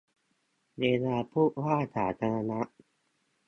[0.79, 2.59] เวลาพูดว่า 'สาธารณะ'